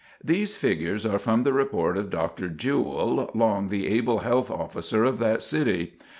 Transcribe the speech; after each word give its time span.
These 0.23 0.55
figures 0.55 1.05
are 1.05 1.19
from 1.19 1.43
the 1.43 1.53
report 1.53 1.95
of 1.95 2.09
Dr. 2.09 2.47
Jewell, 2.49 3.29
long 3.35 3.67
the 3.69 3.87
able 3.87 4.21
Health 4.25 4.49
Officer 4.49 5.03
of 5.03 5.19
that 5.19 5.43
city. 5.43 5.93